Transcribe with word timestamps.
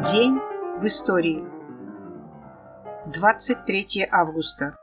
День 0.00 0.38
в 0.80 0.86
истории. 0.86 1.44
23 3.12 4.08
августа. 4.10 4.74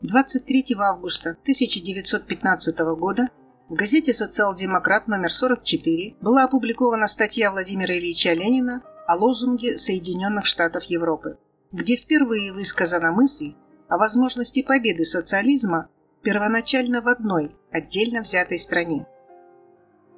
23 0.00 0.64
августа 0.78 1.36
1915 1.42 2.78
года 2.96 3.28
в 3.68 3.74
газете 3.74 4.14
«Социал-демократ» 4.14 5.08
номер 5.08 5.30
44 5.30 6.16
была 6.22 6.44
опубликована 6.44 7.06
статья 7.06 7.50
Владимира 7.50 7.98
Ильича 7.98 8.32
Ленина 8.32 8.82
о 9.06 9.16
лозунге 9.16 9.76
Соединенных 9.76 10.46
Штатов 10.46 10.84
Европы, 10.84 11.36
где 11.70 11.96
впервые 11.96 12.54
высказана 12.54 13.12
мысль 13.12 13.52
о 13.88 13.98
возможности 13.98 14.62
победы 14.62 15.04
социализма 15.04 15.90
первоначально 16.22 17.02
в 17.02 17.08
одной, 17.08 17.54
отдельно 17.70 18.22
взятой 18.22 18.58
стране. 18.58 19.06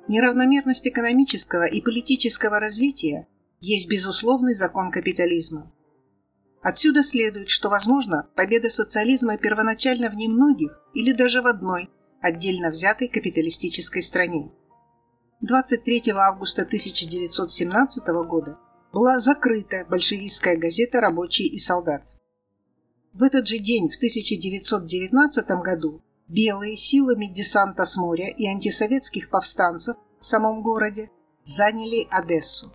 Неравномерность 0.07 0.87
экономического 0.87 1.65
и 1.65 1.81
политического 1.81 2.61
развития 2.61 3.27
есть 3.61 3.89
безусловный 3.89 4.55
закон 4.55 4.91
капитализма. 4.91 5.73
Отсюда 6.63 7.03
следует, 7.03 7.49
что, 7.49 7.69
возможно, 7.69 8.29
победа 8.35 8.69
социализма 8.69 9.39
первоначально 9.39 10.11
в 10.11 10.15
немногих 10.15 10.83
или 10.95 11.13
даже 11.13 11.43
в 11.43 11.47
одной 11.47 11.91
отдельно 12.21 12.71
взятой 12.71 13.09
капиталистической 13.09 14.03
стране. 14.03 14.51
23 15.43 16.11
августа 16.13 16.63
1917 16.63 18.07
года 18.27 18.59
была 18.93 19.19
закрыта 19.19 19.87
большевистская 19.89 20.57
газета 20.57 21.01
«Рабочий 21.01 21.47
и 21.47 21.59
солдат». 21.59 22.03
В 23.13 23.23
этот 23.23 23.47
же 23.47 23.59
день, 23.59 23.89
в 23.89 23.97
1919 23.97 25.47
году, 25.63 26.03
белые 26.29 26.77
силами 26.77 27.33
десанта 27.33 27.85
с 27.85 27.97
моря 27.97 28.29
и 28.29 28.47
антисоветских 28.47 29.31
повстанцев 29.31 29.97
в 30.21 30.27
самом 30.27 30.63
городе 30.63 31.11
заняли 31.45 32.07
Одессу. 32.11 32.73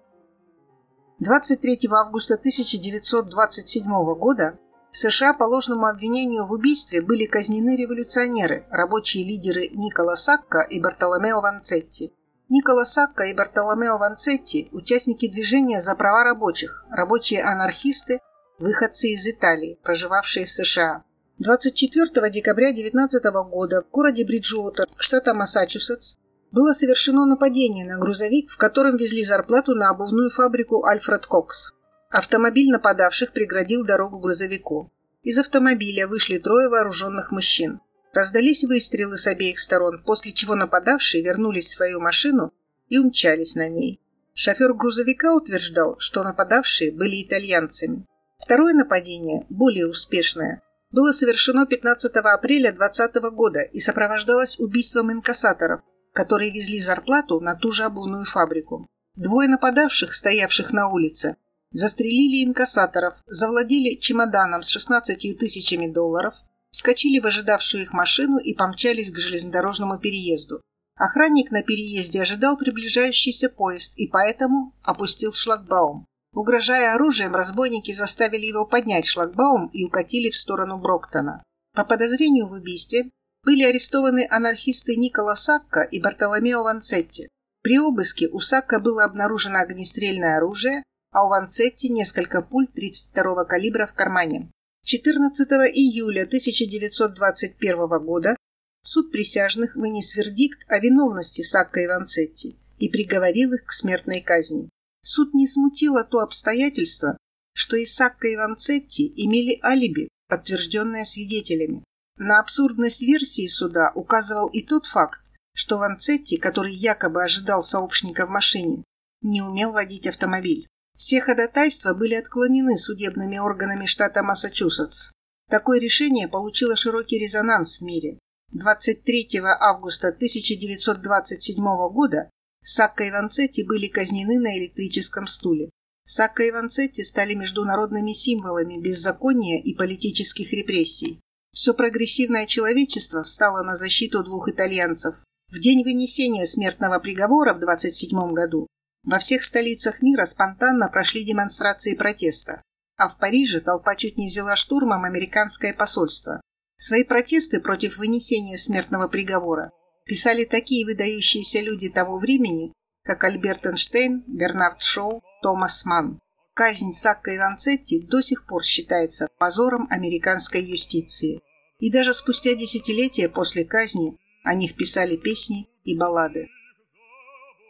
23 1.21 1.87
августа 1.91 2.33
1927 2.33 3.83
года 4.15 4.57
в 4.89 4.97
США 4.97 5.33
по 5.35 5.43
ложному 5.43 5.85
обвинению 5.85 6.47
в 6.47 6.51
убийстве 6.51 6.99
были 7.03 7.27
казнены 7.27 7.75
революционеры, 7.75 8.65
рабочие 8.71 9.23
лидеры 9.23 9.67
Никола 9.67 10.15
Сакка 10.15 10.61
и 10.61 10.79
Бартоломео 10.79 11.41
Ванцетти. 11.41 12.11
Никола 12.49 12.85
Сакка 12.85 13.25
и 13.25 13.35
Бартоломео 13.35 13.99
Ванцетти– 13.99 14.69
участники 14.71 15.29
движения 15.29 15.79
за 15.79 15.93
права 15.93 16.23
рабочих, 16.23 16.85
рабочие 16.89 17.43
анархисты, 17.43 18.19
выходцы 18.57 19.09
из 19.09 19.27
Италии, 19.27 19.77
проживавшие 19.83 20.45
в 20.45 20.49
США. 20.49 21.03
24 21.37 22.31
декабря 22.31 22.73
19 22.73 23.23
года 23.47 23.83
в 23.83 23.91
городе 23.91 24.25
Бриджуотер, 24.25 24.87
штата 24.97 25.35
Массачусетс, 25.35 26.15
было 26.51 26.73
совершено 26.73 27.25
нападение 27.25 27.85
на 27.85 27.97
грузовик, 27.97 28.51
в 28.51 28.57
котором 28.57 28.97
везли 28.97 29.23
зарплату 29.23 29.73
на 29.73 29.89
обувную 29.89 30.29
фабрику 30.29 30.85
«Альфред 30.85 31.25
Кокс». 31.25 31.73
Автомобиль 32.09 32.69
нападавших 32.69 33.31
преградил 33.31 33.85
дорогу 33.85 34.19
грузовику. 34.19 34.91
Из 35.23 35.37
автомобиля 35.37 36.07
вышли 36.07 36.39
трое 36.39 36.67
вооруженных 36.67 37.31
мужчин. 37.31 37.79
Раздались 38.11 38.65
выстрелы 38.65 39.17
с 39.17 39.27
обеих 39.27 39.59
сторон, 39.59 40.03
после 40.03 40.33
чего 40.33 40.55
нападавшие 40.55 41.23
вернулись 41.23 41.67
в 41.67 41.73
свою 41.73 42.01
машину 42.01 42.51
и 42.89 42.97
умчались 42.97 43.55
на 43.55 43.69
ней. 43.69 44.01
Шофер 44.33 44.73
грузовика 44.73 45.33
утверждал, 45.33 45.95
что 45.99 46.23
нападавшие 46.23 46.91
были 46.91 47.23
итальянцами. 47.23 48.05
Второе 48.37 48.73
нападение, 48.73 49.45
более 49.49 49.87
успешное, 49.87 50.61
было 50.91 51.13
совершено 51.13 51.65
15 51.65 52.13
апреля 52.17 52.73
2020 52.73 53.15
года 53.33 53.61
и 53.61 53.79
сопровождалось 53.79 54.59
убийством 54.59 55.11
инкассаторов, 55.11 55.81
которые 56.13 56.51
везли 56.51 56.81
зарплату 56.81 57.39
на 57.39 57.55
ту 57.55 57.71
же 57.71 57.83
обувную 57.83 58.25
фабрику. 58.25 58.87
Двое 59.15 59.49
нападавших, 59.49 60.13
стоявших 60.13 60.73
на 60.73 60.89
улице, 60.89 61.35
застрелили 61.71 62.45
инкассаторов, 62.45 63.15
завладели 63.27 63.95
чемоданом 63.95 64.61
с 64.61 64.69
16 64.69 65.37
тысячами 65.37 65.91
долларов, 65.91 66.33
вскочили 66.69 67.19
в 67.19 67.25
ожидавшую 67.25 67.83
их 67.83 67.93
машину 67.93 68.37
и 68.37 68.55
помчались 68.55 69.11
к 69.11 69.17
железнодорожному 69.17 69.99
переезду. 69.99 70.61
Охранник 70.95 71.51
на 71.51 71.63
переезде 71.63 72.21
ожидал 72.21 72.57
приближающийся 72.57 73.49
поезд 73.49 73.93
и 73.97 74.07
поэтому 74.07 74.73
опустил 74.83 75.33
шлагбаум. 75.33 76.05
Угрожая 76.33 76.93
оружием, 76.95 77.35
разбойники 77.35 77.91
заставили 77.91 78.45
его 78.45 78.65
поднять 78.65 79.05
шлагбаум 79.05 79.67
и 79.73 79.83
укатили 79.83 80.29
в 80.29 80.37
сторону 80.37 80.77
Броктона. 80.77 81.43
По 81.73 81.83
подозрению 81.83 82.47
в 82.47 82.53
убийстве 82.53 83.09
были 83.43 83.63
арестованы 83.63 84.27
анархисты 84.29 84.95
Никола 84.95 85.35
Сакка 85.35 85.81
и 85.81 85.99
Бартоломео 85.99 86.63
Ванцетти. 86.63 87.27
При 87.61 87.79
обыске 87.79 88.27
у 88.27 88.39
Сакка 88.39 88.79
было 88.79 89.03
обнаружено 89.03 89.59
огнестрельное 89.59 90.37
оружие, 90.37 90.83
а 91.11 91.25
у 91.25 91.29
Ванцетти 91.29 91.89
несколько 91.89 92.41
пуль 92.41 92.67
32-го 92.67 93.45
калибра 93.45 93.85
в 93.85 93.93
кармане. 93.93 94.51
14 94.83 95.47
июля 95.73 96.23
1921 96.23 98.05
года 98.05 98.35
суд 98.81 99.11
присяжных 99.11 99.75
вынес 99.75 100.15
вердикт 100.15 100.63
о 100.67 100.79
виновности 100.79 101.41
Сакка 101.41 101.81
и 101.81 101.87
Ванцетти 101.87 102.57
и 102.79 102.89
приговорил 102.89 103.53
их 103.53 103.65
к 103.65 103.73
смертной 103.73 104.21
казни. 104.21 104.69
Суд 105.03 105.33
не 105.33 105.47
смутило 105.47 106.03
то 106.03 106.19
обстоятельство, 106.19 107.17
что 107.53 107.75
и 107.75 107.85
Сакка 107.85 108.27
и 108.27 108.35
Ванцетти 108.35 109.11
имели 109.15 109.59
алиби, 109.63 110.09
подтвержденное 110.27 111.05
свидетелями. 111.05 111.83
На 112.23 112.39
абсурдность 112.39 113.01
версии 113.01 113.47
суда 113.47 113.91
указывал 113.95 114.47
и 114.49 114.61
тот 114.61 114.85
факт, 114.85 115.21
что 115.55 115.79
Ванцетти, 115.79 116.37
который 116.37 116.71
якобы 116.71 117.23
ожидал 117.23 117.63
сообщника 117.63 118.27
в 118.27 118.29
машине, 118.29 118.83
не 119.23 119.41
умел 119.41 119.71
водить 119.71 120.05
автомобиль. 120.05 120.67
Все 120.95 121.19
ходатайства 121.19 121.95
были 121.95 122.13
отклонены 122.13 122.77
судебными 122.77 123.39
органами 123.39 123.87
штата 123.87 124.21
Массачусетс. 124.21 125.09
Такое 125.49 125.79
решение 125.79 126.27
получило 126.27 126.75
широкий 126.75 127.17
резонанс 127.17 127.79
в 127.79 127.81
мире. 127.81 128.19
23 128.51 129.41
августа 129.59 130.09
1927 130.09 131.55
года 131.91 132.29
Сакка 132.63 133.03
и 133.03 133.09
Ванцетти 133.09 133.63
были 133.63 133.87
казнены 133.87 134.39
на 134.39 134.59
электрическом 134.59 135.25
стуле. 135.25 135.71
Сакка 136.03 136.43
и 136.43 136.51
Ванцетти 136.51 137.03
стали 137.03 137.33
международными 137.33 138.11
символами 138.11 138.79
беззакония 138.79 139.59
и 139.59 139.73
политических 139.73 140.53
репрессий. 140.53 141.19
Все 141.53 141.73
прогрессивное 141.73 142.45
человечество 142.45 143.23
встало 143.23 143.63
на 143.63 143.75
защиту 143.75 144.23
двух 144.23 144.47
итальянцев. 144.49 145.15
В 145.49 145.59
день 145.59 145.83
вынесения 145.83 146.45
смертного 146.45 146.99
приговора 146.99 147.53
в 147.53 147.59
27 147.59 148.33
году 148.33 148.67
во 149.03 149.19
всех 149.19 149.43
столицах 149.43 150.01
мира 150.01 150.25
спонтанно 150.25 150.87
прошли 150.87 151.25
демонстрации 151.25 151.95
протеста, 151.95 152.61
а 152.97 153.09
в 153.09 153.17
Париже 153.17 153.59
толпа 153.59 153.95
чуть 153.95 154.17
не 154.17 154.27
взяла 154.27 154.55
штурмом 154.55 155.03
американское 155.03 155.73
посольство. 155.73 156.39
Свои 156.77 157.03
протесты 157.03 157.59
против 157.59 157.97
вынесения 157.97 158.57
смертного 158.57 159.07
приговора 159.07 159.71
писали 160.05 160.45
такие 160.45 160.85
выдающиеся 160.85 161.59
люди 161.61 161.89
того 161.89 162.17
времени, 162.17 162.73
как 163.03 163.23
Альберт 163.23 163.65
Эйнштейн, 163.65 164.23
Бернард 164.27 164.81
Шоу, 164.81 165.21
Томас 165.41 165.83
Манн. 165.83 166.19
Казнь 166.63 166.91
Сакка 166.91 167.31
и 167.31 167.39
Ванцетти 167.39 168.05
до 168.05 168.21
сих 168.21 168.45
пор 168.45 168.63
считается 168.63 169.27
позором 169.39 169.87
американской 169.89 170.61
юстиции. 170.61 171.41
И 171.79 171.91
даже 171.91 172.13
спустя 172.13 172.53
десятилетия 172.53 173.29
после 173.29 173.65
казни 173.65 174.19
о 174.43 174.53
них 174.53 174.75
писали 174.75 175.17
песни 175.17 175.69
и 175.85 175.97
баллады. 175.97 176.49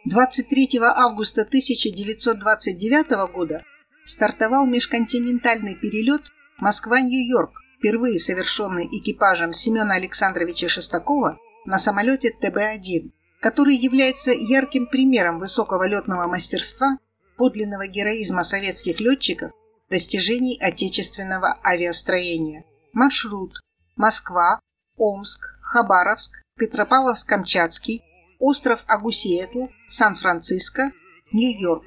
23 0.04 0.78
августа 0.82 1.40
1929 1.40 3.32
года 3.32 3.64
стартовал 4.04 4.66
межконтинентальный 4.66 5.74
перелет 5.74 6.24
Москва-Нью-Йорк, 6.58 7.62
впервые 7.78 8.18
совершенный 8.18 8.84
экипажем 8.92 9.54
Семена 9.54 9.94
Александровича 9.94 10.68
Шестакова 10.68 11.38
на 11.64 11.78
самолете 11.78 12.30
ТБ-1, 12.42 13.10
который 13.40 13.74
является 13.74 14.32
ярким 14.32 14.84
примером 14.84 15.38
высокого 15.38 15.88
летного 15.88 16.26
мастерства 16.26 16.98
подлинного 17.42 17.88
героизма 17.88 18.44
советских 18.44 19.00
летчиков, 19.00 19.50
достижений 19.90 20.56
отечественного 20.60 21.58
авиастроения. 21.64 22.64
Маршрут 22.92 23.58
Москва, 23.96 24.60
Омск, 24.96 25.40
Хабаровск, 25.60 26.30
Петропавловск-Камчатский, 26.56 28.04
остров 28.38 28.84
Агусиэтл, 28.86 29.66
Сан-Франциско, 29.88 30.92
Нью-Йорк. 31.32 31.82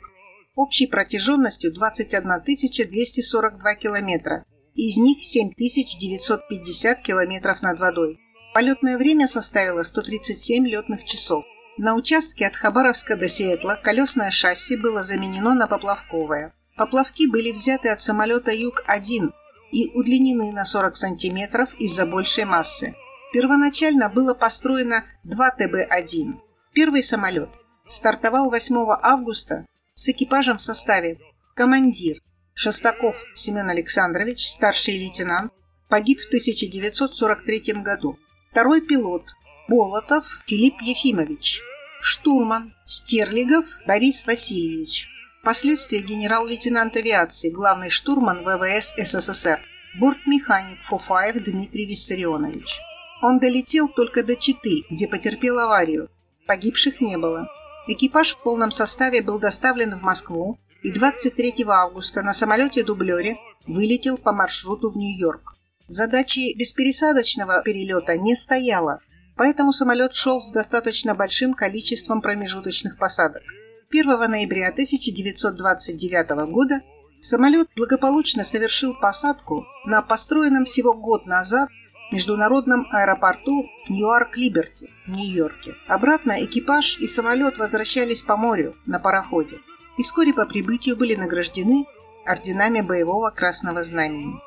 Общей 0.56 0.88
протяженностью 0.88 1.74
21 1.74 2.44
242 2.44 3.76
километра, 3.76 4.44
из 4.74 4.98
них 4.98 5.24
7950 5.24 7.02
километров 7.02 7.62
над 7.62 7.80
водой. 7.80 8.20
Полетное 8.54 8.98
время 8.98 9.30
составило 9.30 9.84
137 9.84 10.68
летных 10.68 11.06
часов. 11.06 11.46
На 11.78 11.96
участке 11.96 12.48
от 12.48 12.56
Хабаровска 12.56 13.18
до 13.18 13.28
Сиэтла 13.28 13.78
колесное 13.82 14.32
шасси 14.32 14.78
было 14.78 15.04
заменено 15.04 15.56
на 15.56 15.68
поплавковое. 15.68 16.54
Поплавки 16.78 17.30
были 17.30 17.52
взяты 17.52 17.90
от 17.90 18.00
самолета 18.00 18.52
Юг-1 18.52 19.34
и 19.72 19.92
удлинены 19.94 20.54
на 20.54 20.64
40 20.64 20.96
сантиметров 20.96 21.74
из-за 21.78 22.06
большей 22.06 22.46
массы. 22.46 22.96
Первоначально 23.34 24.08
было 24.08 24.34
построено 24.34 25.04
2 25.26 25.56
ТБ-1. 25.60 26.40
Первый 26.74 27.04
самолет 27.04 27.50
стартовал 27.88 28.50
8 28.50 28.76
августа 29.02 29.66
с 29.96 30.08
экипажем 30.08 30.58
в 30.58 30.62
составе 30.62 31.20
Командир 31.56 32.22
Шестаков 32.54 33.22
Семен 33.36 33.70
Александрович, 33.70 34.48
старший 34.48 34.98
лейтенант, 34.98 35.52
погиб 35.90 36.22
в 36.22 36.28
1943 36.28 37.82
году. 37.84 38.18
Второй 38.52 38.80
пилот 38.80 39.24
Болотов 39.68 40.26
Филипп 40.46 40.80
Ефимович. 40.82 41.64
Штурман 42.00 42.76
Стерлигов 42.86 43.66
Борис 43.88 44.24
Васильевич. 44.28 45.08
Впоследствии 45.42 46.06
генерал-лейтенант 46.06 46.96
авиации, 46.96 47.50
главный 47.50 47.90
штурман 47.90 48.44
ВВС 48.44 48.94
СССР. 48.96 49.60
Бортмеханик 50.00 50.84
Фуфаев 50.84 51.44
Дмитрий 51.44 51.88
Виссарионович. 51.88 52.80
Он 53.24 53.40
долетел 53.40 53.90
только 53.90 54.24
до 54.24 54.36
Читы, 54.36 54.84
где 54.92 55.08
потерпел 55.08 55.58
аварию. 55.58 56.12
Погибших 56.46 57.02
не 57.02 57.18
было. 57.18 57.50
Экипаж 57.88 58.36
в 58.36 58.44
полном 58.44 58.70
составе 58.70 59.24
был 59.24 59.40
доставлен 59.40 59.98
в 59.98 60.04
Москву 60.04 60.60
и 60.84 60.92
23 60.92 61.66
августа 61.68 62.22
на 62.22 62.34
самолете-дублере 62.34 63.40
вылетел 63.66 64.20
по 64.20 64.32
маршруту 64.32 64.92
в 64.92 64.96
Нью-Йорк. 64.96 65.56
Задачи 65.88 66.56
беспересадочного 66.56 67.64
перелета 67.64 68.16
не 68.18 68.36
стояло, 68.36 69.02
поэтому 69.36 69.72
самолет 69.72 70.14
шел 70.14 70.42
с 70.42 70.52
достаточно 70.52 71.16
большим 71.16 71.54
количеством 71.54 72.22
промежуточных 72.22 72.98
посадок. 72.98 73.44
1 73.92 74.08
ноября 74.30 74.70
1929 74.70 76.52
года 76.52 76.82
самолет 77.22 77.68
благополучно 77.76 78.44
совершил 78.44 78.96
посадку 79.00 79.66
на 79.86 80.02
построенном 80.02 80.66
всего 80.66 80.94
год 80.94 81.26
назад 81.26 81.70
международном 82.12 82.88
аэропорту 82.92 83.66
Ньюарк-Либерти 83.90 84.90
в 85.08 85.12
Нью-Йорке. 85.12 85.76
Обратно 85.88 86.44
экипаж 86.44 86.98
и 87.00 87.08
самолет 87.08 87.58
возвращались 87.58 88.22
по 88.22 88.38
морю 88.38 88.76
на 88.86 89.00
пароходе 89.00 89.60
и 89.98 90.04
вскоре 90.04 90.34
по 90.34 90.46
прибытию 90.46 90.98
были 90.98 91.16
награждены 91.16 91.86
орденами 92.26 92.82
боевого 92.82 93.32
красного 93.32 93.84
знамени. 93.84 94.40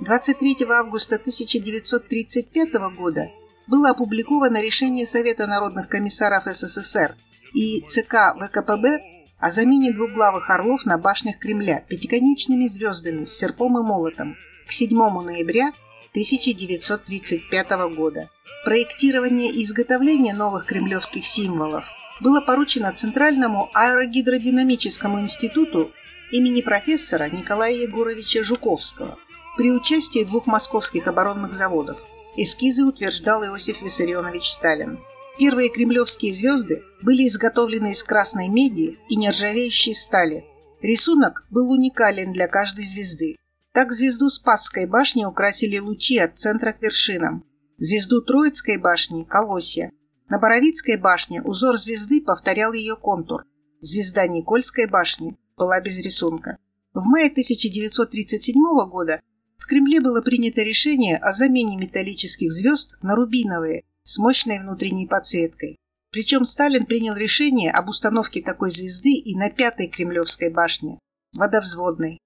23 0.00 0.66
августа 0.68 1.16
1935 1.16 2.72
года 2.96 3.30
было 3.70 3.90
опубликовано 3.90 4.60
решение 4.60 5.06
Совета 5.06 5.46
народных 5.46 5.88
комиссаров 5.88 6.44
СССР 6.44 7.16
и 7.54 7.82
ЦК 7.86 8.34
ВКПБ 8.36 8.98
о 9.38 9.48
замене 9.48 9.92
двуглавых 9.92 10.50
орлов 10.50 10.84
на 10.84 10.98
башнях 10.98 11.38
Кремля 11.38 11.84
пятиконечными 11.88 12.66
звездами 12.66 13.24
с 13.24 13.32
серпом 13.32 13.78
и 13.78 13.82
молотом 13.82 14.36
к 14.66 14.72
7 14.72 14.90
ноября 14.98 15.68
1935 16.10 17.70
года. 17.96 18.28
Проектирование 18.64 19.52
и 19.52 19.64
изготовление 19.64 20.34
новых 20.34 20.66
кремлевских 20.66 21.24
символов 21.24 21.84
было 22.20 22.40
поручено 22.40 22.92
Центральному 22.92 23.70
аэрогидродинамическому 23.72 25.20
институту 25.20 25.92
имени 26.32 26.60
профессора 26.60 27.30
Николая 27.30 27.72
Егоровича 27.72 28.42
Жуковского 28.42 29.16
при 29.56 29.70
участии 29.70 30.24
двух 30.24 30.46
московских 30.46 31.06
оборонных 31.06 31.54
заводов. 31.54 32.00
Эскизы 32.36 32.84
утверждал 32.84 33.44
Иосиф 33.44 33.82
Виссарионович 33.82 34.50
Сталин. 34.50 35.00
Первые 35.38 35.70
кремлевские 35.70 36.32
звезды 36.32 36.82
были 37.02 37.26
изготовлены 37.26 37.92
из 37.92 38.04
красной 38.04 38.48
меди 38.48 38.98
и 39.08 39.16
нержавеющей 39.16 39.94
стали. 39.94 40.44
Рисунок 40.80 41.46
был 41.50 41.70
уникален 41.72 42.32
для 42.32 42.46
каждой 42.46 42.84
звезды. 42.84 43.36
Так 43.72 43.92
звезду 43.92 44.28
Спасской 44.28 44.86
башни 44.86 45.24
украсили 45.24 45.78
лучи 45.78 46.18
от 46.18 46.38
центра 46.38 46.72
к 46.72 46.82
вершинам, 46.82 47.44
звезду 47.78 48.20
Троицкой 48.22 48.78
башни– 48.78 49.24
колосья. 49.28 49.92
На 50.28 50.38
Боровицкой 50.38 50.98
башне 50.98 51.42
узор 51.42 51.76
звезды 51.78 52.20
повторял 52.20 52.72
ее 52.72 52.96
контур. 52.96 53.44
Звезда 53.80 54.26
Никольской 54.26 54.88
башни 54.88 55.36
была 55.56 55.80
без 55.80 55.98
рисунка. 55.98 56.58
В 56.94 57.04
мае 57.06 57.30
1937 57.30 58.54
года 58.88 59.20
в 59.60 59.66
Кремле 59.66 60.00
было 60.00 60.22
принято 60.22 60.62
решение 60.62 61.18
о 61.18 61.32
замене 61.32 61.76
металлических 61.76 62.50
звезд 62.50 62.96
на 63.02 63.14
рубиновые 63.14 63.84
с 64.02 64.18
мощной 64.18 64.58
внутренней 64.58 65.06
подсветкой. 65.06 65.76
Причем 66.10 66.44
Сталин 66.44 66.86
принял 66.86 67.14
решение 67.14 67.70
об 67.70 67.88
установке 67.88 68.42
такой 68.42 68.70
звезды 68.70 69.12
и 69.12 69.36
на 69.36 69.50
пятой 69.50 69.88
Кремлевской 69.88 70.50
башне– 70.50 70.98
водовзводной. 71.32 72.18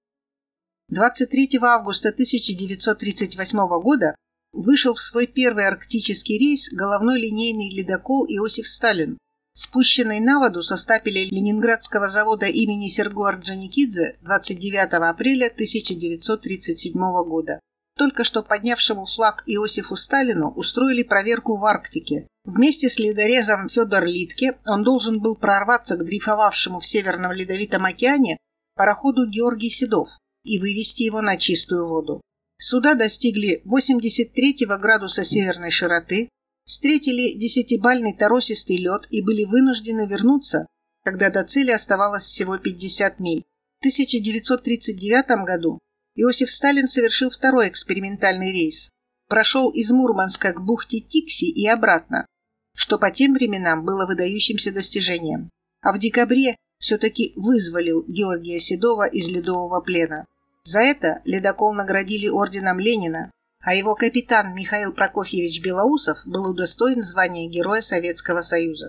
23 0.88 1.58
августа 1.60 2.10
1938 2.10 3.58
года 3.82 4.14
вышел 4.52 4.94
в 4.94 5.02
свой 5.02 5.26
первый 5.26 5.66
арктический 5.66 6.38
рейс 6.38 6.70
головной 6.70 7.20
линейный 7.20 7.74
ледокол 7.74 8.26
Иосиф 8.26 8.68
Сталин, 8.68 9.18
спущенный 9.54 10.20
на 10.20 10.40
воду 10.40 10.62
со 10.62 10.76
стапеля 10.76 11.24
Ленинградского 11.24 12.08
завода 12.08 12.46
имени 12.46 12.88
Серго 12.88 13.28
Орджоникидзе 13.28 14.18
29 14.22 14.92
апреля 14.94 15.46
1937 15.46 16.92
года. 17.26 17.60
Только 17.96 18.24
что 18.24 18.42
поднявшему 18.42 19.04
флаг 19.06 19.44
Иосифу 19.46 19.94
Сталину 19.94 20.50
устроили 20.50 21.04
проверку 21.04 21.56
в 21.56 21.64
Арктике. 21.64 22.26
Вместе 22.44 22.90
с 22.90 22.98
ледорезом 22.98 23.68
Федор 23.68 24.04
Литке 24.04 24.58
он 24.66 24.82
должен 24.82 25.20
был 25.20 25.36
прорваться 25.36 25.96
к 25.96 26.04
дрейфовавшему 26.04 26.80
в 26.80 26.86
Северном 26.86 27.32
Ледовитом 27.32 27.84
океане 27.84 28.36
пароходу 28.74 29.28
Георгий 29.28 29.70
Седов 29.70 30.08
и 30.42 30.58
вывести 30.58 31.04
его 31.04 31.22
на 31.22 31.36
чистую 31.36 31.86
воду. 31.86 32.20
Суда 32.58 32.94
достигли 32.94 33.62
83 33.64 34.66
градуса 34.80 35.24
северной 35.24 35.70
широты, 35.70 36.28
встретили 36.64 37.38
десятибальный 37.38 38.16
торосистый 38.16 38.76
лед 38.76 39.06
и 39.10 39.22
были 39.22 39.44
вынуждены 39.44 40.08
вернуться, 40.08 40.66
когда 41.02 41.30
до 41.30 41.44
цели 41.44 41.70
оставалось 41.70 42.24
всего 42.24 42.58
50 42.58 43.20
миль. 43.20 43.44
В 43.78 43.84
1939 43.84 45.44
году 45.44 45.78
Иосиф 46.16 46.50
Сталин 46.50 46.86
совершил 46.86 47.30
второй 47.30 47.68
экспериментальный 47.68 48.52
рейс. 48.52 48.90
Прошел 49.28 49.70
из 49.70 49.90
Мурманска 49.90 50.52
к 50.52 50.64
бухте 50.64 51.00
Тикси 51.00 51.46
и 51.46 51.66
обратно, 51.66 52.26
что 52.74 52.98
по 52.98 53.10
тем 53.10 53.34
временам 53.34 53.84
было 53.84 54.06
выдающимся 54.06 54.72
достижением. 54.72 55.50
А 55.80 55.92
в 55.92 55.98
декабре 55.98 56.56
все-таки 56.78 57.32
вызволил 57.36 58.04
Георгия 58.06 58.58
Седова 58.58 59.06
из 59.06 59.28
ледового 59.28 59.80
плена. 59.80 60.26
За 60.64 60.80
это 60.80 61.20
ледокол 61.24 61.74
наградили 61.74 62.28
орденом 62.28 62.78
Ленина, 62.78 63.30
а 63.64 63.74
его 63.74 63.94
капитан 63.94 64.54
Михаил 64.54 64.92
Прокофьевич 64.92 65.62
Белоусов 65.62 66.18
был 66.26 66.50
удостоен 66.50 67.00
звания 67.00 67.48
Героя 67.48 67.80
Советского 67.80 68.42
Союза. 68.42 68.88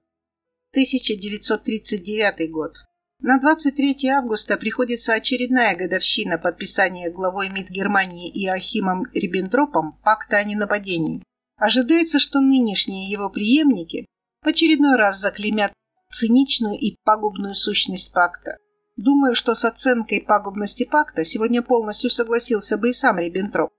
1939 0.72 2.52
год. 2.52 2.74
На 3.22 3.40
23 3.40 4.10
августа 4.10 4.58
приходится 4.58 5.14
очередная 5.14 5.78
годовщина 5.78 6.38
подписания 6.38 7.10
главой 7.10 7.50
МИД 7.50 7.70
Германии 7.70 8.30
Иохимом 8.46 9.06
Риббентропом 9.14 9.98
пакта 10.04 10.38
о 10.38 10.44
ненападении. 10.44 11.24
Ожидается, 11.56 12.20
что 12.20 12.42
нынешние 12.42 13.10
его 13.10 13.30
преемники 13.30 14.06
в 14.44 14.48
очередной 14.50 14.98
раз 14.98 15.22
заклеймят 15.22 15.72
циничную 16.12 16.78
и 16.78 16.98
пагубную 17.06 17.56
сущность 17.56 18.12
пакта. 18.12 18.58
Думаю, 18.98 19.36
что 19.36 19.56
с 19.56 19.64
оценкой 19.64 20.22
пагубности 20.22 20.84
пакта 20.84 21.24
сегодня 21.24 21.62
полностью 21.62 22.10
согласился 22.10 22.78
бы 22.78 22.90
и 22.90 22.94
сам 22.94 23.20
Риббентроп. 23.20 23.72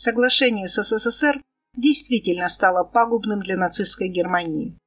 Соглашение 0.00 0.68
с 0.68 0.80
СССР 0.80 1.42
действительно 1.74 2.48
стало 2.48 2.84
пагубным 2.84 3.40
для 3.40 3.56
нацистской 3.56 4.08
Германии. 4.08 4.78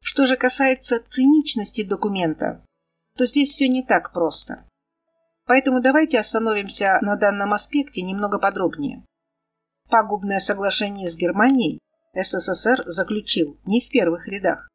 Что 0.00 0.26
же 0.26 0.38
касается 0.38 1.04
циничности 1.06 1.84
документа, 1.84 2.64
то 3.14 3.26
здесь 3.26 3.50
все 3.50 3.68
не 3.68 3.82
так 3.82 4.14
просто. 4.14 4.66
Поэтому 5.44 5.82
давайте 5.82 6.18
остановимся 6.18 6.96
на 7.02 7.16
данном 7.16 7.52
аспекте 7.52 8.00
немного 8.00 8.38
подробнее. 8.38 9.04
Пагубное 9.90 10.38
соглашение 10.38 11.10
с 11.10 11.16
Германией 11.18 11.78
СССР 12.14 12.84
заключил 12.86 13.60
не 13.66 13.82
в 13.82 13.90
первых 13.90 14.28
рядах. 14.28 14.70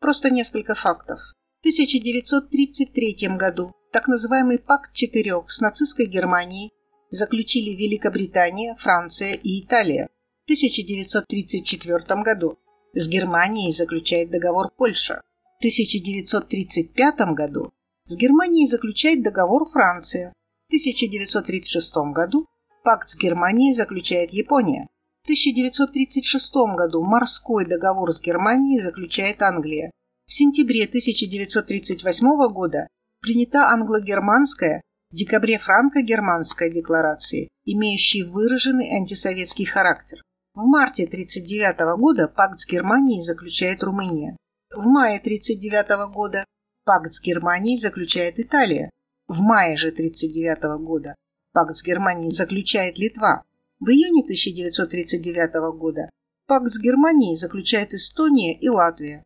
Просто 0.00 0.30
несколько 0.30 0.74
фактов. 0.74 1.18
1933 1.60 3.28
году 3.36 3.74
так 3.92 4.08
называемый 4.08 4.58
Пакт 4.58 4.94
Четырех 4.94 5.50
с 5.50 5.60
нацистской 5.60 6.06
Германией 6.06 6.72
заключили 7.14 7.70
Великобритания, 7.70 8.76
Франция 8.78 9.32
и 9.32 9.64
Италия. 9.64 10.08
В 10.42 10.44
1934 10.44 12.22
году 12.22 12.58
с 12.94 13.08
Германией 13.08 13.72
заключает 13.72 14.30
договор 14.30 14.70
Польша. 14.76 15.22
В 15.56 15.58
1935 15.58 17.34
году 17.34 17.72
с 18.04 18.16
Германией 18.16 18.66
заключает 18.66 19.22
договор 19.22 19.68
Франция. 19.70 20.34
В 20.66 20.72
1936 20.72 21.94
году 22.12 22.46
пакт 22.84 23.08
с 23.08 23.16
Германией 23.16 23.72
заключает 23.72 24.30
Япония. 24.30 24.88
В 25.22 25.24
1936 25.24 26.54
году 26.76 27.02
морской 27.02 27.66
договор 27.66 28.12
с 28.12 28.20
Германией 28.20 28.78
заключает 28.78 29.40
Англия. 29.40 29.90
В 30.26 30.32
сентябре 30.32 30.84
1938 30.84 32.52
года 32.52 32.88
принята 33.20 33.70
англо-германская, 33.70 34.82
декабре 35.14 35.58
франко-германская 35.58 36.70
декларации, 36.70 37.48
имеющие 37.64 38.24
выраженный 38.24 38.96
антисоветский 38.96 39.64
характер. 39.64 40.22
В 40.54 40.66
марте 40.66 41.04
1939 41.04 41.98
года 41.98 42.28
пакт 42.28 42.60
с 42.60 42.66
Германией 42.66 43.22
заключает 43.22 43.82
Румыния. 43.82 44.36
В 44.74 44.84
мае 44.84 45.18
1939 45.18 46.12
года 46.12 46.44
пакт 46.84 47.12
с 47.12 47.20
Германией 47.20 47.78
заключает 47.78 48.38
Италия. 48.38 48.90
В 49.28 49.40
мае 49.40 49.76
же 49.76 49.88
1939 49.88 50.84
года 50.84 51.14
пакт 51.52 51.76
с 51.76 51.82
Германией 51.82 52.32
заключает 52.32 52.98
Литва. 52.98 53.42
В 53.80 53.88
июне 53.88 54.22
1939 54.22 55.78
года 55.78 56.10
пакт 56.46 56.68
с 56.68 56.80
Германией 56.80 57.36
заключает 57.36 57.94
Эстония 57.94 58.58
и 58.58 58.68
Латвия. 58.68 59.22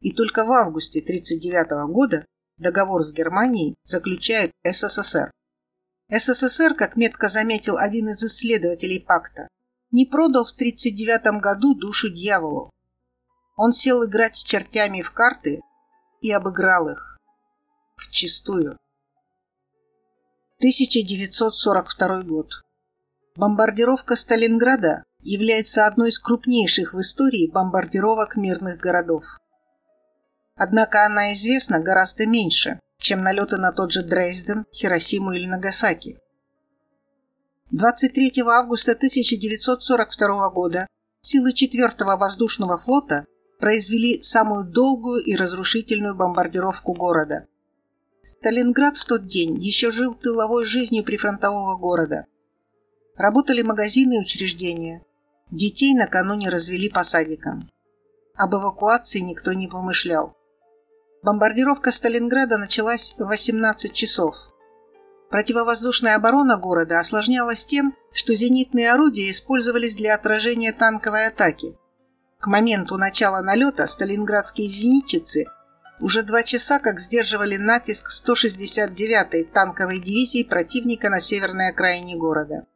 И 0.00 0.12
только 0.12 0.44
в 0.44 0.52
августе 0.52 1.00
1939 1.00 1.92
года 1.92 2.24
договор 2.62 3.02
с 3.02 3.12
Германией 3.12 3.74
заключает 3.84 4.52
СССР. 4.64 5.30
СССР, 6.10 6.74
как 6.74 6.96
метко 6.96 7.28
заметил 7.28 7.76
один 7.76 8.08
из 8.08 8.22
исследователей 8.22 9.00
пакта, 9.00 9.48
не 9.90 10.06
продал 10.06 10.44
в 10.44 10.52
1939 10.52 11.40
году 11.42 11.74
душу 11.74 12.08
дьяволу. 12.08 12.70
Он 13.56 13.72
сел 13.72 14.04
играть 14.04 14.36
с 14.36 14.44
чертями 14.44 15.02
в 15.02 15.12
карты 15.12 15.60
и 16.20 16.32
обыграл 16.32 16.88
их. 16.88 17.18
Вчистую. 17.96 18.78
1942 20.58 22.22
год. 22.22 22.48
Бомбардировка 23.36 24.16
Сталинграда 24.16 25.04
является 25.20 25.86
одной 25.86 26.10
из 26.10 26.18
крупнейших 26.18 26.94
в 26.94 27.00
истории 27.00 27.50
бомбардировок 27.50 28.36
мирных 28.36 28.78
городов. 28.78 29.24
Однако 30.64 31.04
она 31.04 31.32
известна 31.32 31.80
гораздо 31.80 32.24
меньше, 32.24 32.78
чем 33.00 33.20
налеты 33.20 33.56
на 33.56 33.72
тот 33.72 33.90
же 33.90 34.04
Дрезден, 34.04 34.64
Хиросиму 34.72 35.32
или 35.32 35.46
Нагасаки. 35.46 36.20
23 37.72 38.42
августа 38.46 38.92
1942 38.92 40.50
года 40.50 40.86
силы 41.20 41.50
4-го 41.52 42.16
воздушного 42.16 42.78
флота 42.78 43.26
произвели 43.58 44.22
самую 44.22 44.70
долгую 44.70 45.24
и 45.24 45.34
разрушительную 45.34 46.14
бомбардировку 46.14 46.92
города. 46.92 47.48
Сталинград 48.22 48.96
в 48.98 49.04
тот 49.04 49.26
день 49.26 49.58
еще 49.58 49.90
жил 49.90 50.14
тыловой 50.14 50.64
жизнью 50.64 51.02
прифронтового 51.02 51.76
города. 51.76 52.26
Работали 53.16 53.62
магазины 53.62 54.14
и 54.14 54.20
учреждения. 54.20 55.02
Детей 55.50 55.92
накануне 55.92 56.50
развели 56.50 56.88
по 56.88 57.02
садикам. 57.02 57.68
Об 58.36 58.54
эвакуации 58.54 59.18
никто 59.18 59.52
не 59.54 59.66
помышлял. 59.66 60.36
Бомбардировка 61.22 61.92
Сталинграда 61.92 62.58
началась 62.58 63.14
в 63.16 63.24
18 63.24 63.92
часов. 63.92 64.34
Противовоздушная 65.30 66.16
оборона 66.16 66.56
города 66.56 66.98
осложнялась 66.98 67.64
тем, 67.64 67.94
что 68.12 68.34
зенитные 68.34 68.92
орудия 68.92 69.30
использовались 69.30 69.94
для 69.94 70.16
отражения 70.16 70.72
танковой 70.72 71.28
атаки. 71.28 71.78
К 72.40 72.48
моменту 72.48 72.98
начала 72.98 73.40
налета 73.40 73.86
сталинградские 73.86 74.66
зенитчицы 74.68 75.46
уже 76.00 76.24
два 76.24 76.42
часа 76.42 76.80
как 76.80 76.98
сдерживали 76.98 77.56
натиск 77.56 78.08
169-й 78.10 79.44
танковой 79.44 80.00
дивизии 80.00 80.42
противника 80.42 81.08
на 81.08 81.20
северной 81.20 81.68
окраине 81.68 82.16
города. 82.16 82.66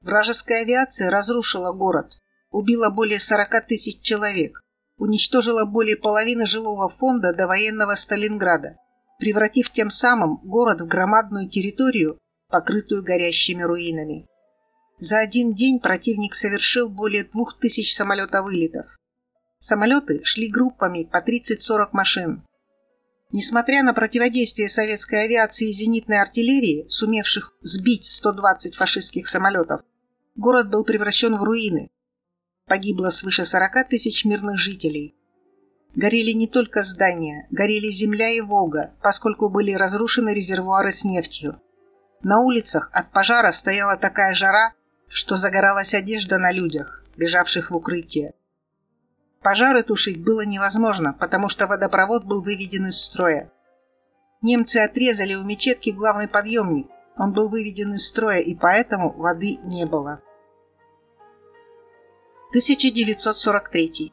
Вражеская 0.00 0.62
авиация 0.62 1.08
разрушила 1.08 1.72
город, 1.72 2.18
убила 2.50 2.90
более 2.90 3.20
40 3.20 3.66
тысяч 3.68 4.00
человек, 4.00 4.60
уничтожила 5.00 5.64
более 5.64 5.96
половины 5.96 6.46
жилого 6.46 6.90
фонда 6.90 7.32
до 7.32 7.46
военного 7.46 7.94
Сталинграда, 7.94 8.76
превратив 9.18 9.70
тем 9.70 9.90
самым 9.90 10.36
город 10.44 10.82
в 10.82 10.86
громадную 10.86 11.48
территорию, 11.48 12.18
покрытую 12.48 13.02
горящими 13.02 13.62
руинами. 13.62 14.26
За 14.98 15.18
один 15.18 15.54
день 15.54 15.80
противник 15.80 16.34
совершил 16.34 16.90
более 16.90 17.24
двух 17.24 17.58
тысяч 17.58 17.94
самолетовылетов. 17.94 18.84
Самолеты 19.58 20.20
шли 20.22 20.50
группами 20.50 21.04
по 21.04 21.24
30-40 21.24 21.88
машин. 21.92 22.42
Несмотря 23.32 23.82
на 23.82 23.94
противодействие 23.94 24.68
советской 24.68 25.24
авиации 25.24 25.70
и 25.70 25.72
зенитной 25.72 26.20
артиллерии, 26.20 26.84
сумевших 26.88 27.54
сбить 27.62 28.10
120 28.10 28.74
фашистских 28.74 29.28
самолетов, 29.28 29.80
город 30.36 30.70
был 30.70 30.84
превращен 30.84 31.36
в 31.36 31.42
руины. 31.42 31.88
Погибло 32.70 33.10
свыше 33.10 33.44
40 33.44 33.88
тысяч 33.88 34.24
мирных 34.24 34.56
жителей. 34.56 35.16
Горели 35.96 36.30
не 36.30 36.46
только 36.46 36.84
здания, 36.84 37.48
горели 37.50 37.90
земля 37.90 38.28
и 38.28 38.40
Волга, 38.40 38.92
поскольку 39.02 39.48
были 39.48 39.72
разрушены 39.72 40.32
резервуары 40.32 40.92
с 40.92 41.02
нефтью. 41.02 41.60
На 42.22 42.38
улицах 42.38 42.88
от 42.92 43.10
пожара 43.10 43.50
стояла 43.50 43.96
такая 43.96 44.34
жара, 44.34 44.74
что 45.08 45.34
загоралась 45.34 45.94
одежда 45.94 46.38
на 46.38 46.52
людях, 46.52 47.04
бежавших 47.16 47.72
в 47.72 47.76
укрытие. 47.76 48.34
Пожары 49.42 49.82
тушить 49.82 50.22
было 50.22 50.46
невозможно, 50.46 51.12
потому 51.12 51.48
что 51.48 51.66
водопровод 51.66 52.24
был 52.24 52.40
выведен 52.40 52.86
из 52.86 53.02
строя. 53.02 53.50
Немцы 54.42 54.76
отрезали 54.76 55.34
у 55.34 55.42
мечетки 55.42 55.90
главный 55.90 56.28
подъемник. 56.28 56.86
Он 57.16 57.32
был 57.32 57.50
выведен 57.50 57.94
из 57.94 58.06
строя, 58.06 58.38
и 58.38 58.54
поэтому 58.54 59.10
воды 59.10 59.58
не 59.64 59.86
было. 59.86 60.22
1943. 62.50 64.12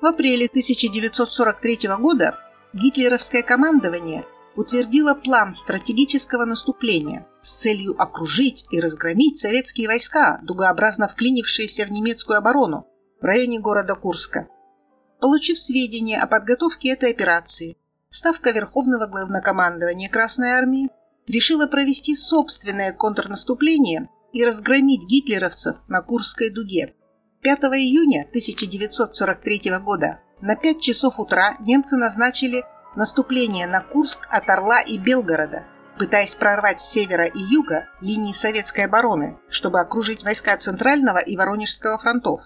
В 0.00 0.06
апреле 0.06 0.46
1943 0.46 1.88
года 1.98 2.38
гитлеровское 2.72 3.42
командование 3.42 4.24
утвердило 4.56 5.14
план 5.14 5.52
стратегического 5.52 6.46
наступления 6.46 7.26
с 7.42 7.52
целью 7.52 8.00
окружить 8.00 8.64
и 8.70 8.80
разгромить 8.80 9.36
советские 9.36 9.88
войска, 9.88 10.40
дугообразно 10.42 11.06
вклинившиеся 11.06 11.84
в 11.84 11.92
немецкую 11.92 12.38
оборону, 12.38 12.86
в 13.20 13.24
районе 13.26 13.60
города 13.60 13.94
Курска. 13.94 14.48
Получив 15.20 15.58
сведения 15.58 16.16
о 16.16 16.26
подготовке 16.26 16.94
этой 16.94 17.10
операции, 17.10 17.76
Ставка 18.08 18.52
Верховного 18.52 19.06
Главнокомандования 19.06 20.08
Красной 20.08 20.52
Армии 20.52 20.88
решила 21.26 21.66
провести 21.66 22.16
собственное 22.16 22.94
контрнаступление 22.94 24.08
и 24.32 24.44
разгромить 24.44 25.06
гитлеровцев 25.06 25.76
на 25.88 26.02
Курской 26.02 26.50
дуге. 26.50 26.94
5 27.42 27.58
июня 27.74 28.26
1943 28.28 29.70
года 29.82 30.20
на 30.40 30.56
5 30.56 30.80
часов 30.80 31.20
утра 31.20 31.56
немцы 31.60 31.96
назначили 31.96 32.64
наступление 32.96 33.66
на 33.66 33.80
Курск 33.80 34.26
от 34.30 34.48
Орла 34.48 34.80
и 34.80 34.98
Белгорода, 34.98 35.64
пытаясь 35.98 36.34
прорвать 36.34 36.80
с 36.80 36.90
севера 36.90 37.26
и 37.26 37.38
юга 37.38 37.88
линии 38.00 38.32
советской 38.32 38.86
обороны, 38.86 39.38
чтобы 39.48 39.80
окружить 39.80 40.22
войска 40.22 40.56
Центрального 40.56 41.18
и 41.18 41.36
Воронежского 41.36 41.98
фронтов. 41.98 42.40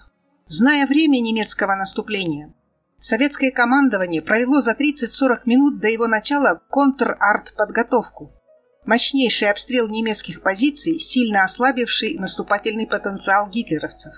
Зная 0.47 0.85
время 0.85 1.19
немецкого 1.19 1.75
наступления, 1.75 2.53
советское 2.99 3.51
командование 3.51 4.21
провело 4.21 4.61
за 4.61 4.73
30-40 4.73 5.41
минут 5.45 5.79
до 5.79 5.87
его 5.87 6.07
начала 6.07 6.61
контр-арт-подготовку. 6.69 8.31
Мощнейший 8.85 9.49
обстрел 9.49 9.89
немецких 9.89 10.41
позиций, 10.43 10.99
сильно 10.99 11.43
ослабивший 11.43 12.17
наступательный 12.19 12.85
потенциал 12.85 13.49
гитлеровцев. 13.49 14.13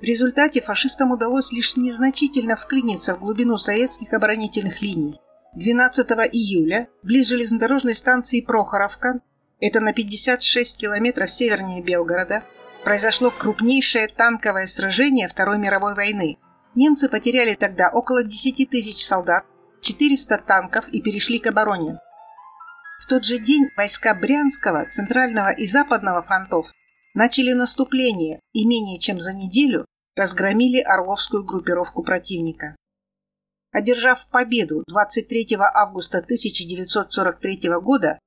В 0.00 0.04
результате 0.04 0.62
фашистам 0.62 1.10
удалось 1.10 1.52
лишь 1.52 1.76
незначительно 1.76 2.56
вклиниться 2.56 3.14
в 3.14 3.20
глубину 3.20 3.58
советских 3.58 4.12
оборонительных 4.12 4.80
линий. 4.80 5.20
12 5.54 6.06
июля 6.32 6.88
близ 7.02 7.26
железнодорожной 7.26 7.96
станции 7.96 8.40
Прохоровка, 8.40 9.20
это 9.58 9.80
на 9.80 9.92
56 9.92 10.78
километров 10.78 11.28
севернее 11.28 11.82
Белгорода, 11.82 12.44
произошло 12.84 13.32
крупнейшее 13.32 14.08
танковое 14.08 14.66
сражение 14.68 15.28
Второй 15.28 15.58
мировой 15.58 15.96
войны. 15.96 16.38
Немцы 16.76 17.08
потеряли 17.08 17.56
тогда 17.56 17.90
около 17.90 18.22
10 18.22 18.70
тысяч 18.70 19.04
солдат, 19.04 19.44
400 19.82 20.38
танков 20.38 20.88
и 20.88 21.02
перешли 21.02 21.40
к 21.40 21.48
обороне. 21.48 21.98
В 23.00 23.06
тот 23.06 23.24
же 23.24 23.38
день 23.38 23.70
войска 23.76 24.14
Брянского, 24.14 24.86
Центрального 24.90 25.52
и 25.52 25.66
Западного 25.66 26.22
фронтов 26.22 26.70
начали 27.14 27.52
наступление 27.52 28.40
и 28.52 28.66
менее 28.66 29.00
чем 29.00 29.18
за 29.18 29.32
неделю 29.32 29.86
разгромили 30.16 30.80
Орловскую 30.80 31.44
группировку 31.44 32.04
противника. 32.04 32.76
Одержав 33.72 34.28
победу 34.28 34.84
23 34.86 35.56
августа 35.74 36.18
1943 36.18 37.70
года, 37.80 38.18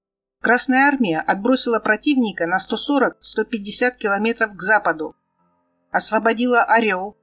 Красная 0.42 0.88
армия 0.90 1.22
отбросила 1.22 1.80
противника 1.80 2.48
на 2.48 2.58
140-150 2.58 3.96
километров 3.98 4.58
к 4.58 4.62
западу. 4.62 5.16
Освободила 5.92 6.64
Орел, 6.64 7.16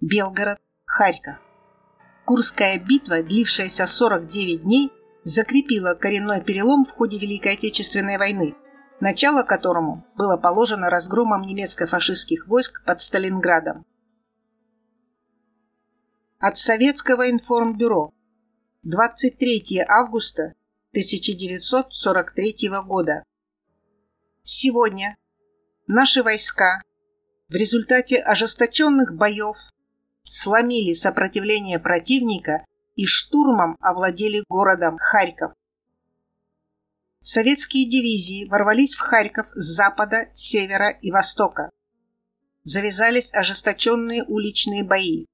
Белгород, 0.00 0.58
Харьков. 0.84 1.38
Курская 2.24 2.78
битва, 2.78 3.22
длившаяся 3.22 3.86
49 3.86 4.62
дней, 4.62 4.92
закрепила 5.28 5.94
коренной 5.94 6.42
перелом 6.42 6.86
в 6.86 6.90
ходе 6.90 7.18
Великой 7.18 7.52
Отечественной 7.54 8.16
войны, 8.16 8.54
начало 9.00 9.42
которому 9.42 10.06
было 10.16 10.38
положено 10.38 10.88
разгромом 10.88 11.42
немецко-фашистских 11.42 12.48
войск 12.48 12.82
под 12.84 13.02
Сталинградом. 13.02 13.84
От 16.38 16.56
Советского 16.56 17.30
информбюро 17.30 18.12
23 18.84 19.80
августа 19.88 20.54
1943 20.92 22.70
года. 22.86 23.24
Сегодня 24.42 25.16
наши 25.86 26.22
войска 26.22 26.80
в 27.48 27.54
результате 27.54 28.16
ожесточенных 28.16 29.14
боев 29.16 29.56
сломили 30.24 30.94
сопротивление 30.94 31.78
противника 31.78 32.64
и 32.98 33.06
штурмом 33.06 33.76
овладели 33.80 34.42
городом 34.48 34.98
Харьков. 34.98 35.52
Советские 37.22 37.88
дивизии 37.88 38.48
ворвались 38.48 38.96
в 38.96 39.00
Харьков 39.00 39.46
с 39.54 39.76
запада, 39.76 40.28
севера 40.34 40.90
и 40.90 41.12
востока. 41.12 41.70
Завязались 42.64 43.32
ожесточенные 43.32 44.24
уличные 44.24 44.82
бои. 44.82 45.26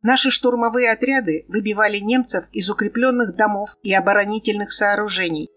Наши 0.00 0.30
штурмовые 0.30 0.90
отряды 0.90 1.44
выбивали 1.48 1.98
немцев 1.98 2.46
из 2.52 2.70
укрепленных 2.70 3.36
домов 3.36 3.76
и 3.82 3.92
оборонительных 3.92 4.72
сооружений. 4.72 5.50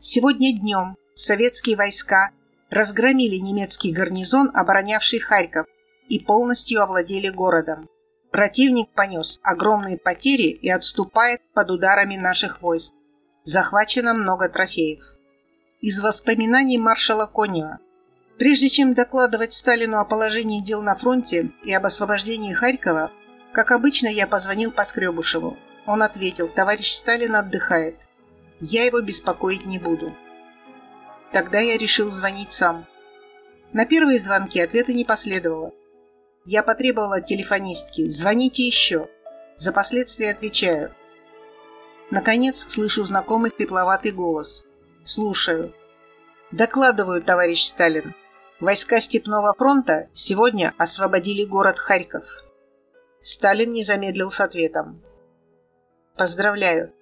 Сегодня 0.00 0.58
днем 0.58 0.96
советские 1.14 1.76
войска 1.76 2.30
разгромили 2.70 3.36
немецкий 3.36 3.92
гарнизон, 3.92 4.50
оборонявший 4.54 5.18
Харьков, 5.18 5.66
и 6.08 6.18
полностью 6.18 6.80
овладели 6.80 7.28
городом. 7.28 7.90
Противник 8.36 8.90
понес 8.90 9.40
огромные 9.42 9.96
потери 9.96 10.50
и 10.50 10.68
отступает 10.68 11.40
под 11.54 11.70
ударами 11.70 12.16
наших 12.16 12.60
войск. 12.60 12.92
Захвачено 13.44 14.12
много 14.12 14.50
трофеев. 14.50 15.02
Из 15.80 16.02
воспоминаний 16.02 16.76
маршала 16.76 17.26
Конева. 17.26 17.78
Прежде 18.38 18.68
чем 18.68 18.92
докладывать 18.92 19.54
Сталину 19.54 19.96
о 19.96 20.04
положении 20.04 20.62
дел 20.62 20.82
на 20.82 20.96
фронте 20.96 21.50
и 21.64 21.72
об 21.72 21.86
освобождении 21.86 22.52
Харькова, 22.52 23.10
как 23.54 23.70
обычно, 23.70 24.08
я 24.08 24.26
позвонил 24.26 24.70
Поскребушеву. 24.70 25.56
Он 25.86 26.02
ответил, 26.02 26.48
товарищ 26.48 26.92
Сталин 26.92 27.36
отдыхает. 27.36 28.06
Я 28.60 28.84
его 28.84 29.00
беспокоить 29.00 29.64
не 29.64 29.78
буду. 29.78 30.14
Тогда 31.32 31.58
я 31.60 31.78
решил 31.78 32.10
звонить 32.10 32.52
сам. 32.52 32.86
На 33.72 33.86
первые 33.86 34.20
звонки 34.20 34.60
ответа 34.60 34.92
не 34.92 35.06
последовало. 35.06 35.72
Я 36.46 36.62
потребовал 36.62 37.12
от 37.12 37.26
телефонистки 37.26 38.08
«Звоните 38.08 38.64
еще». 38.64 39.08
За 39.56 39.72
последствия 39.72 40.30
отвечаю. 40.30 40.94
Наконец 42.12 42.68
слышу 42.68 43.04
знакомый 43.04 43.50
хрипловатый 43.50 44.12
голос. 44.12 44.64
Слушаю. 45.02 45.74
Докладываю, 46.52 47.20
товарищ 47.20 47.64
Сталин. 47.64 48.14
Войска 48.60 49.00
Степного 49.00 49.54
фронта 49.54 50.08
сегодня 50.12 50.72
освободили 50.78 51.44
город 51.44 51.80
Харьков. 51.80 52.24
Сталин 53.20 53.72
не 53.72 53.82
замедлил 53.82 54.30
с 54.30 54.38
ответом. 54.38 55.02
Поздравляю. 56.16 56.92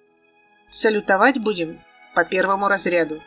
Салютовать 0.71 1.37
будем 1.37 1.83
по 2.15 2.25
первому 2.25 2.67
разряду. 2.67 3.21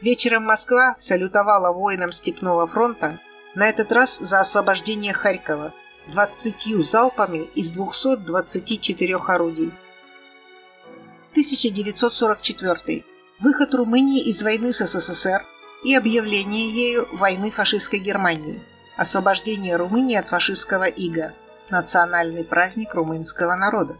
Вечером 0.00 0.44
Москва 0.44 0.94
салютовала 0.98 1.74
воинам 1.74 2.12
Степного 2.12 2.66
фронта 2.66 3.20
на 3.54 3.68
этот 3.68 3.92
раз 3.92 4.18
за 4.18 4.40
освобождение 4.40 5.12
Харькова 5.12 5.72
20 6.08 6.84
залпами 6.84 7.44
из 7.54 7.70
224 7.70 9.16
орудий. 9.16 9.72
1944. 11.30 13.04
Выход 13.40 13.74
Румынии 13.74 14.22
из 14.22 14.42
войны 14.42 14.72
с 14.72 14.86
СССР 14.86 15.44
и 15.84 15.94
объявление 15.94 16.68
ею 16.68 17.08
войны 17.12 17.50
фашистской 17.50 17.98
Германии. 17.98 18.62
Освобождение 18.96 19.76
Румынии 19.76 20.16
от 20.16 20.28
фашистского 20.28 20.84
ига. 20.84 21.34
Национальный 21.70 22.44
праздник 22.44 22.94
румынского 22.94 23.56
народа. 23.56 23.98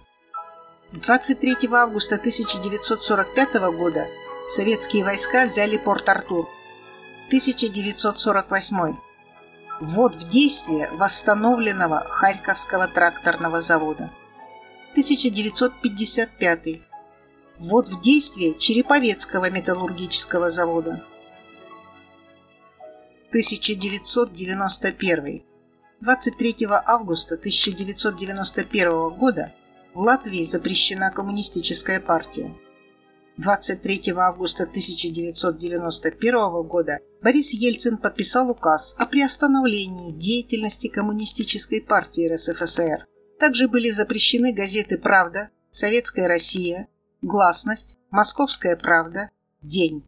23 0.93 1.69
августа 1.73 2.17
1945 2.17 3.55
года 3.77 4.07
советские 4.49 5.05
войска 5.05 5.47
взяли 5.47 5.77
Порт-Артур. 5.79 6.49
1948 7.29 8.97
ввод 9.85 10.17
в 10.17 10.29
действие 10.29 10.91
восстановленного 10.93 12.07
Харьковского 12.09 12.89
тракторного 12.89 13.61
завода. 13.61 14.11
1955. 14.93 16.81
Ввод 17.59 17.89
в 17.89 18.01
действие 18.01 18.59
Череповецкого 18.59 19.51
металлургического 19.51 20.51
завода. 20.51 21.05
1991. 23.29 25.43
23 26.01 26.67
августа 26.71 27.35
1991 27.35 29.11
года 29.11 29.53
в 29.93 30.01
Латвии 30.01 30.45
запрещена 30.45 31.11
коммунистическая 31.11 32.01
партия. 32.01 32.55
23 33.37 34.13
августа 34.17 34.63
1991 34.63 36.63
года 36.63 37.01
Борис 37.21 37.53
Ельцин 37.53 37.99
подписал 37.99 38.51
указ 38.51 38.95
о 38.99 39.07
приостановлении 39.07 40.13
деятельности 40.13 40.89
Коммунистической 40.89 41.83
партии 41.83 42.33
РСФСР. 42.33 43.07
Также 43.41 43.69
были 43.69 43.91
запрещены 43.91 44.55
газеты 44.55 44.99
«Правда», 44.99 45.51
«Советская 45.71 46.29
Россия», 46.29 46.87
«Гласность», 47.23 47.99
«Московская 48.11 48.77
правда», 48.77 49.31
«День». 49.63 50.07